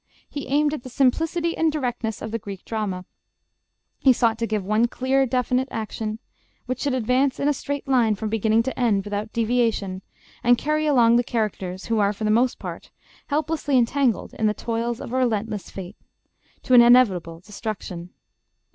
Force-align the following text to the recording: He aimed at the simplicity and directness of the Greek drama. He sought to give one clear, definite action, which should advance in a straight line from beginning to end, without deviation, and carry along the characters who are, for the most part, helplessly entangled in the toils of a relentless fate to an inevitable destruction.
He 0.27 0.47
aimed 0.47 0.73
at 0.73 0.81
the 0.81 0.89
simplicity 0.89 1.55
and 1.55 1.71
directness 1.71 2.23
of 2.23 2.31
the 2.31 2.39
Greek 2.39 2.65
drama. 2.65 3.05
He 3.99 4.11
sought 4.13 4.39
to 4.39 4.47
give 4.47 4.65
one 4.65 4.87
clear, 4.87 5.27
definite 5.27 5.67
action, 5.69 6.17
which 6.65 6.79
should 6.81 6.95
advance 6.95 7.39
in 7.39 7.47
a 7.47 7.53
straight 7.53 7.87
line 7.87 8.15
from 8.15 8.27
beginning 8.29 8.63
to 8.63 8.79
end, 8.79 9.03
without 9.05 9.31
deviation, 9.31 10.01
and 10.43 10.57
carry 10.57 10.87
along 10.87 11.17
the 11.17 11.23
characters 11.23 11.85
who 11.85 11.99
are, 11.99 12.13
for 12.13 12.23
the 12.23 12.31
most 12.31 12.57
part, 12.57 12.89
helplessly 13.27 13.77
entangled 13.77 14.33
in 14.33 14.47
the 14.47 14.55
toils 14.55 14.99
of 15.01 15.13
a 15.13 15.17
relentless 15.17 15.69
fate 15.69 15.97
to 16.63 16.73
an 16.73 16.81
inevitable 16.81 17.39
destruction. 17.39 18.09